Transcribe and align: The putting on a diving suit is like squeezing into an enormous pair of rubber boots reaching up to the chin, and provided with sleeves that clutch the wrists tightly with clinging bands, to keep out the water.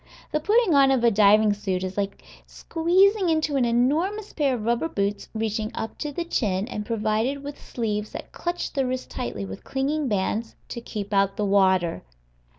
The 0.31 0.39
putting 0.39 0.73
on 0.73 0.89
a 0.89 1.11
diving 1.11 1.53
suit 1.53 1.83
is 1.83 1.95
like 1.95 2.23
squeezing 2.47 3.29
into 3.29 3.55
an 3.55 3.65
enormous 3.65 4.33
pair 4.33 4.55
of 4.55 4.65
rubber 4.65 4.89
boots 4.89 5.29
reaching 5.35 5.69
up 5.75 5.99
to 5.99 6.11
the 6.11 6.25
chin, 6.25 6.67
and 6.69 6.83
provided 6.87 7.43
with 7.43 7.61
sleeves 7.61 8.09
that 8.13 8.31
clutch 8.31 8.73
the 8.73 8.87
wrists 8.87 9.05
tightly 9.05 9.45
with 9.45 9.63
clinging 9.63 10.07
bands, 10.07 10.55
to 10.69 10.81
keep 10.81 11.13
out 11.13 11.37
the 11.37 11.45
water. 11.45 12.01